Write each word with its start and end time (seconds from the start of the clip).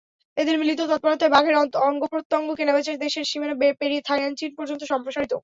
এদের 0.37 0.55
মিলিত 0.59 0.79
তৎপরতায় 0.83 1.33
বাঘের 1.35 1.55
অঙ্গপ্রত্যঙ্গ 1.81 2.47
কেনাবেচা 2.55 2.91
দেশের 2.97 3.25
সীমানা 3.25 3.55
পেরিয়ে 3.79 4.05
থাইল্যান্ড-চীন 4.07 4.51
পর্যন্ত 4.57 4.81
সম্প্রসারিত। 4.91 5.33